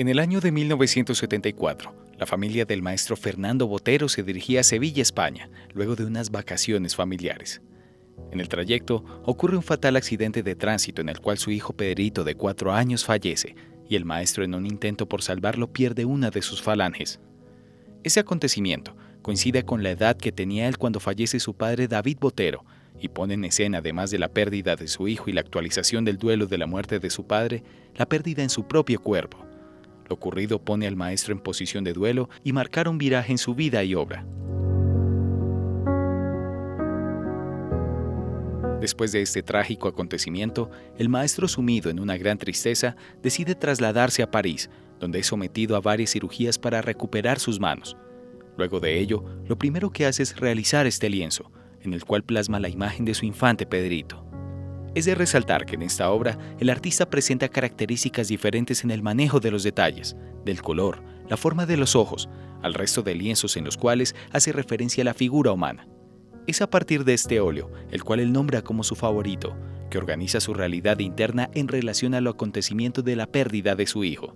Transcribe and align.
En 0.00 0.08
el 0.08 0.18
año 0.18 0.40
de 0.40 0.50
1974, 0.50 1.94
la 2.18 2.24
familia 2.24 2.64
del 2.64 2.80
maestro 2.80 3.16
Fernando 3.18 3.66
Botero 3.66 4.08
se 4.08 4.22
dirigía 4.22 4.60
a 4.60 4.62
Sevilla, 4.62 5.02
España, 5.02 5.50
luego 5.74 5.94
de 5.94 6.06
unas 6.06 6.30
vacaciones 6.30 6.96
familiares. 6.96 7.60
En 8.32 8.40
el 8.40 8.48
trayecto 8.48 9.04
ocurre 9.26 9.58
un 9.58 9.62
fatal 9.62 9.96
accidente 9.96 10.42
de 10.42 10.54
tránsito 10.54 11.02
en 11.02 11.10
el 11.10 11.20
cual 11.20 11.36
su 11.36 11.50
hijo 11.50 11.74
Pedrito 11.74 12.24
de 12.24 12.34
cuatro 12.34 12.72
años 12.72 13.04
fallece 13.04 13.54
y 13.90 13.94
el 13.94 14.06
maestro 14.06 14.42
en 14.42 14.54
un 14.54 14.64
intento 14.64 15.06
por 15.06 15.20
salvarlo 15.20 15.70
pierde 15.70 16.06
una 16.06 16.30
de 16.30 16.40
sus 16.40 16.62
falanges. 16.62 17.20
Ese 18.02 18.20
acontecimiento 18.20 18.96
coincide 19.20 19.64
con 19.64 19.82
la 19.82 19.90
edad 19.90 20.16
que 20.16 20.32
tenía 20.32 20.66
él 20.66 20.78
cuando 20.78 21.00
fallece 21.00 21.40
su 21.40 21.52
padre 21.52 21.88
David 21.88 22.16
Botero 22.18 22.64
y 22.98 23.08
pone 23.08 23.34
en 23.34 23.44
escena, 23.44 23.78
además 23.78 24.10
de 24.10 24.18
la 24.18 24.30
pérdida 24.30 24.76
de 24.76 24.88
su 24.88 25.08
hijo 25.08 25.28
y 25.28 25.34
la 25.34 25.42
actualización 25.42 26.06
del 26.06 26.16
duelo 26.16 26.46
de 26.46 26.56
la 26.56 26.66
muerte 26.66 27.00
de 27.00 27.10
su 27.10 27.26
padre, 27.26 27.62
la 27.96 28.06
pérdida 28.06 28.42
en 28.42 28.48
su 28.48 28.66
propio 28.66 28.98
cuerpo. 28.98 29.49
Lo 30.10 30.16
ocurrido 30.16 30.58
pone 30.58 30.88
al 30.88 30.96
maestro 30.96 31.32
en 31.32 31.38
posición 31.38 31.84
de 31.84 31.92
duelo 31.92 32.28
y 32.42 32.52
marcar 32.52 32.88
un 32.88 32.98
viraje 32.98 33.30
en 33.30 33.38
su 33.38 33.54
vida 33.54 33.84
y 33.84 33.94
obra. 33.94 34.26
Después 38.80 39.12
de 39.12 39.22
este 39.22 39.44
trágico 39.44 39.86
acontecimiento, 39.86 40.68
el 40.98 41.08
maestro 41.08 41.46
sumido 41.46 41.90
en 41.90 42.00
una 42.00 42.16
gran 42.16 42.38
tristeza 42.38 42.96
decide 43.22 43.54
trasladarse 43.54 44.24
a 44.24 44.32
París, 44.32 44.68
donde 44.98 45.20
es 45.20 45.28
sometido 45.28 45.76
a 45.76 45.80
varias 45.80 46.10
cirugías 46.10 46.58
para 46.58 46.82
recuperar 46.82 47.38
sus 47.38 47.60
manos. 47.60 47.96
Luego 48.58 48.80
de 48.80 48.98
ello, 48.98 49.24
lo 49.46 49.58
primero 49.58 49.90
que 49.90 50.06
hace 50.06 50.24
es 50.24 50.36
realizar 50.36 50.88
este 50.88 51.08
lienzo, 51.08 51.52
en 51.82 51.94
el 51.94 52.04
cual 52.04 52.24
plasma 52.24 52.58
la 52.58 52.68
imagen 52.68 53.04
de 53.04 53.14
su 53.14 53.26
infante 53.26 53.64
Pedrito. 53.64 54.29
Es 54.94 55.04
de 55.04 55.14
resaltar 55.14 55.66
que 55.66 55.76
en 55.76 55.82
esta 55.82 56.10
obra 56.10 56.36
el 56.58 56.68
artista 56.68 57.08
presenta 57.08 57.48
características 57.48 58.26
diferentes 58.28 58.82
en 58.82 58.90
el 58.90 59.02
manejo 59.02 59.38
de 59.38 59.52
los 59.52 59.62
detalles, 59.62 60.16
del 60.44 60.62
color, 60.62 61.02
la 61.28 61.36
forma 61.36 61.64
de 61.64 61.76
los 61.76 61.94
ojos, 61.94 62.28
al 62.62 62.74
resto 62.74 63.02
de 63.02 63.14
lienzos 63.14 63.56
en 63.56 63.64
los 63.64 63.76
cuales 63.76 64.16
hace 64.32 64.52
referencia 64.52 65.02
a 65.02 65.04
la 65.04 65.14
figura 65.14 65.52
humana. 65.52 65.86
Es 66.48 66.60
a 66.60 66.68
partir 66.68 67.04
de 67.04 67.14
este 67.14 67.38
óleo, 67.38 67.70
el 67.92 68.02
cual 68.02 68.18
él 68.18 68.32
nombra 68.32 68.62
como 68.62 68.82
su 68.82 68.96
favorito, 68.96 69.56
que 69.90 69.98
organiza 69.98 70.40
su 70.40 70.54
realidad 70.54 70.98
interna 70.98 71.50
en 71.54 71.68
relación 71.68 72.14
al 72.14 72.26
acontecimiento 72.26 73.02
de 73.02 73.14
la 73.14 73.26
pérdida 73.26 73.76
de 73.76 73.86
su 73.86 74.02
hijo. 74.02 74.34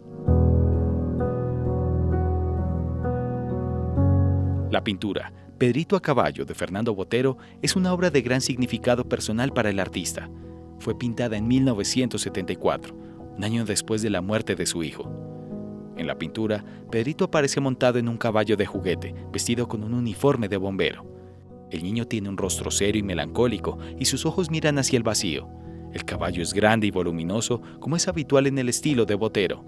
La 4.71 4.85
pintura, 4.85 5.33
Pedrito 5.59 5.95
a 5.95 6.03
caballo 6.03 6.45
de 6.45 6.55
Fernando 6.55 6.95
Botero 6.95 7.39
es 7.63 7.77
una 7.77 7.93
obra 7.93 8.11
de 8.11 8.23
gran 8.23 8.41
significado 8.41 9.09
personal 9.09 9.53
para 9.53 9.71
el 9.71 9.79
artista. 9.79 10.29
Fue 10.85 10.99
pintada 10.99 11.39
en 11.39 11.49
1974, 11.49 12.95
un 13.39 13.43
año 13.43 13.65
después 13.65 14.03
de 14.03 14.11
la 14.11 14.21
muerte 14.21 14.55
de 14.55 14.67
su 14.67 14.83
hijo. 14.83 15.11
En 15.97 16.07
la 16.07 16.19
pintura, 16.19 16.63
Pedrito 16.91 17.25
aparece 17.25 17.59
montado 17.59 17.99
en 17.99 18.07
un 18.07 18.19
caballo 18.19 18.55
de 18.55 18.67
juguete, 18.67 19.15
vestido 19.33 19.67
con 19.67 19.83
un 19.83 19.95
uniforme 19.95 20.47
de 20.47 20.59
bombero. 20.59 21.07
El 21.71 21.83
niño 21.83 22.07
tiene 22.07 22.29
un 22.29 22.37
rostro 22.37 22.71
serio 22.71 23.01
y 23.01 23.03
melancólico 23.03 23.79
y 23.99 24.05
sus 24.05 24.27
ojos 24.27 24.51
miran 24.51 24.79
hacia 24.79 24.99
el 24.99 25.03
vacío. 25.03 25.49
El 25.95 26.05
caballo 26.05 26.43
es 26.43 26.53
grande 26.53 26.87
y 26.87 26.91
voluminoso, 26.91 27.63
como 27.81 27.97
es 27.97 28.07
habitual 28.07 28.47
en 28.47 28.59
el 28.59 28.69
estilo 28.69 29.07
de 29.07 29.15
Botero. 29.15 29.65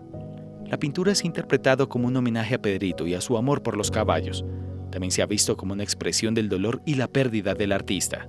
La 0.67 0.79
pintura 0.79 1.13
es 1.13 1.25
interpretado 1.25 1.89
como 1.89 2.09
un 2.09 2.17
homenaje 2.17 2.57
a 2.57 2.61
Pedrito 2.61 3.07
y 3.07 3.15
a 3.15 3.23
su 3.23 3.39
amor 3.39 3.63
por 3.63 3.79
los 3.79 3.91
caballos, 3.91 4.45
también 4.91 5.11
se 5.11 5.23
ha 5.23 5.27
visto 5.27 5.57
como 5.57 5.73
una 5.73 5.83
expresión 5.83 6.35
del 6.35 6.49
dolor 6.49 6.81
y 6.87 6.95
la 6.95 7.09
pérdida 7.09 7.55
del 7.55 7.73
artista. 7.73 8.29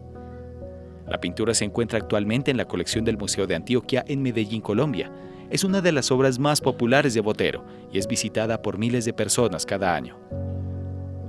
La 1.07 1.19
pintura 1.19 1.53
se 1.53 1.65
encuentra 1.65 1.97
actualmente 1.97 2.51
en 2.51 2.57
la 2.57 2.65
colección 2.65 3.05
del 3.05 3.17
Museo 3.17 3.47
de 3.47 3.55
Antioquia 3.55 4.03
en 4.07 4.21
Medellín, 4.21 4.61
Colombia. 4.61 5.11
Es 5.49 5.63
una 5.63 5.79
de 5.79 5.93
las 5.93 6.11
obras 6.11 6.37
más 6.37 6.59
populares 6.59 7.13
de 7.13 7.21
Botero 7.21 7.63
y 7.91 7.97
es 7.97 8.07
visitada 8.07 8.61
por 8.61 8.77
miles 8.77 9.05
de 9.05 9.13
personas 9.13 9.65
cada 9.65 9.95
año. 9.95 10.17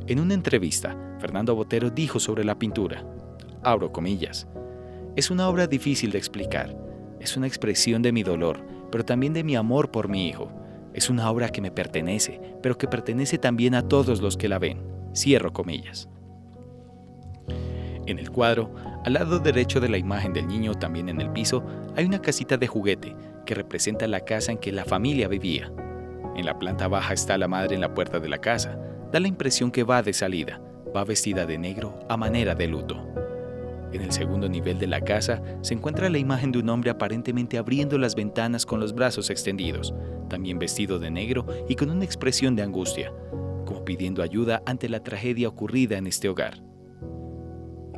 En 0.08 0.18
una 0.18 0.34
entrevista, 0.34 0.96
Fernando 1.20 1.54
Botero 1.54 1.90
dijo 1.90 2.18
sobre 2.18 2.44
la 2.44 2.58
pintura, 2.58 3.04
abro 3.62 3.92
comillas, 3.92 4.48
es 5.14 5.30
una 5.30 5.48
obra 5.48 5.66
difícil 5.66 6.10
de 6.10 6.18
explicar, 6.18 6.76
es 7.20 7.36
una 7.36 7.46
expresión 7.46 8.02
de 8.02 8.12
mi 8.12 8.22
dolor, 8.22 8.60
pero 8.90 9.04
también 9.04 9.32
de 9.32 9.44
mi 9.44 9.54
amor 9.54 9.90
por 9.90 10.08
mi 10.08 10.28
hijo. 10.28 10.50
Es 10.94 11.10
una 11.10 11.30
obra 11.30 11.50
que 11.50 11.60
me 11.60 11.70
pertenece, 11.70 12.40
pero 12.62 12.78
que 12.78 12.88
pertenece 12.88 13.38
también 13.38 13.74
a 13.74 13.82
todos 13.82 14.20
los 14.20 14.36
que 14.36 14.48
la 14.48 14.58
ven. 14.58 14.80
Cierro 15.14 15.52
comillas. 15.52 16.08
En 18.08 18.18
el 18.18 18.30
cuadro, 18.30 18.74
al 19.04 19.12
lado 19.12 19.38
derecho 19.38 19.80
de 19.80 19.90
la 19.90 19.98
imagen 19.98 20.32
del 20.32 20.48
niño, 20.48 20.72
también 20.72 21.10
en 21.10 21.20
el 21.20 21.30
piso, 21.30 21.62
hay 21.94 22.06
una 22.06 22.22
casita 22.22 22.56
de 22.56 22.66
juguete 22.66 23.14
que 23.44 23.54
representa 23.54 24.06
la 24.06 24.20
casa 24.20 24.50
en 24.50 24.56
que 24.56 24.72
la 24.72 24.86
familia 24.86 25.28
vivía. 25.28 25.70
En 26.34 26.46
la 26.46 26.58
planta 26.58 26.88
baja 26.88 27.12
está 27.12 27.36
la 27.36 27.48
madre 27.48 27.74
en 27.74 27.82
la 27.82 27.92
puerta 27.92 28.18
de 28.18 28.30
la 28.30 28.38
casa. 28.38 28.78
Da 29.12 29.20
la 29.20 29.28
impresión 29.28 29.70
que 29.70 29.82
va 29.82 30.02
de 30.02 30.14
salida. 30.14 30.58
Va 30.96 31.04
vestida 31.04 31.44
de 31.44 31.58
negro 31.58 31.98
a 32.08 32.16
manera 32.16 32.54
de 32.54 32.66
luto. 32.66 32.96
En 33.92 34.00
el 34.00 34.10
segundo 34.10 34.48
nivel 34.48 34.78
de 34.78 34.86
la 34.86 35.02
casa 35.02 35.42
se 35.60 35.74
encuentra 35.74 36.08
la 36.08 36.16
imagen 36.16 36.50
de 36.50 36.60
un 36.60 36.70
hombre 36.70 36.88
aparentemente 36.88 37.58
abriendo 37.58 37.98
las 37.98 38.14
ventanas 38.14 38.64
con 38.64 38.80
los 38.80 38.94
brazos 38.94 39.28
extendidos, 39.28 39.92
también 40.30 40.58
vestido 40.58 40.98
de 40.98 41.10
negro 41.10 41.46
y 41.68 41.74
con 41.74 41.90
una 41.90 42.06
expresión 42.06 42.56
de 42.56 42.62
angustia 42.62 43.12
como 43.66 43.84
pidiendo 43.84 44.22
ayuda 44.22 44.62
ante 44.64 44.88
la 44.88 45.02
tragedia 45.02 45.46
ocurrida 45.46 45.98
en 45.98 46.06
este 46.06 46.30
hogar. 46.30 46.67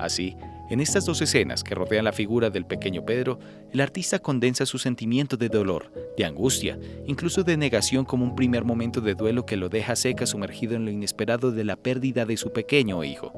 Así, 0.00 0.37
en 0.71 0.81
estas 0.81 1.05
dos 1.05 1.21
escenas 1.21 1.62
que 1.62 1.75
rodean 1.75 2.05
la 2.05 2.12
figura 2.12 2.49
del 2.49 2.65
pequeño 2.65 3.05
Pedro, 3.05 3.38
el 3.72 3.81
artista 3.81 4.19
condensa 4.19 4.65
su 4.66 4.78
sentimiento 4.78 5.37
de 5.37 5.49
dolor, 5.49 5.93
de 6.16 6.25
angustia, 6.25 6.78
incluso 7.06 7.43
de 7.43 7.56
negación 7.56 8.05
como 8.05 8.25
un 8.25 8.34
primer 8.34 8.65
momento 8.65 9.00
de 9.00 9.15
duelo 9.15 9.44
que 9.44 9.56
lo 9.56 9.69
deja 9.69 9.97
seca 9.97 10.27
sumergido 10.27 10.77
en 10.77 10.84
lo 10.84 10.91
inesperado 10.91 11.53
de 11.53 11.65
la 11.65 11.77
pérdida 11.77 12.25
de 12.25 12.37
su 12.37 12.53
pequeño 12.53 13.05
hijo. 13.05 13.33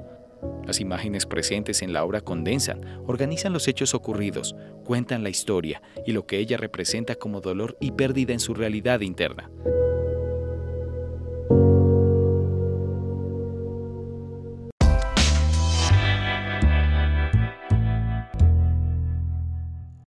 Las 0.65 0.81
imágenes 0.81 1.27
presentes 1.27 1.83
en 1.83 1.93
la 1.93 2.05
obra 2.05 2.21
condensan, 2.21 2.81
organizan 3.07 3.53
los 3.53 3.67
hechos 3.67 3.95
ocurridos, 3.95 4.55
cuentan 4.85 5.23
la 5.23 5.31
historia 5.31 5.83
y 6.07 6.13
lo 6.13 6.27
que 6.27 6.39
ella 6.39 6.57
representa 6.57 7.17
como 7.17 7.41
dolor 7.41 7.77
y 7.81 7.93
pérdida 7.93 8.33
en 8.33 8.41
su 8.41 8.55
realidad 8.55 9.01
interna. 9.01 9.51